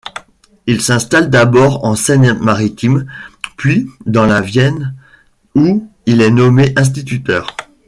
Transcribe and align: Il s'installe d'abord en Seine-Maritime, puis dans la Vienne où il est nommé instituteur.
Il 0.65 0.81
s'installe 0.81 1.29
d'abord 1.29 1.85
en 1.85 1.95
Seine-Maritime, 1.95 3.05
puis 3.55 3.87
dans 4.07 4.25
la 4.25 4.41
Vienne 4.41 4.95
où 5.53 5.87
il 6.07 6.23
est 6.23 6.31
nommé 6.31 6.73
instituteur. 6.75 7.55